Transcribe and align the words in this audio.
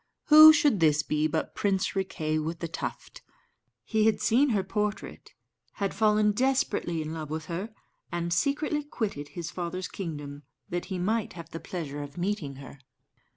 Who 0.29 0.51
should 0.51 0.79
this 0.79 1.03
be 1.03 1.27
but 1.27 1.53
Prince 1.53 1.95
Riquet 1.95 2.39
with 2.43 2.57
the 2.57 2.67
Tuft? 2.67 3.21
He 3.83 4.07
had 4.07 4.19
seen 4.19 4.49
her 4.49 4.63
portrait, 4.63 5.33
had 5.73 5.93
fallen 5.93 6.31
desperately 6.31 7.03
in 7.03 7.13
love 7.13 7.29
with 7.29 7.45
her, 7.45 7.69
and 8.11 8.33
secretly 8.33 8.83
quitted 8.83 9.27
his 9.27 9.51
father's 9.51 9.87
kingdom 9.87 10.41
that 10.69 10.85
he 10.85 10.97
might 10.97 11.33
have 11.33 11.51
the 11.51 11.59
pleasure 11.59 12.01
of 12.01 12.17
meeting 12.17 12.55
her. 12.55 12.79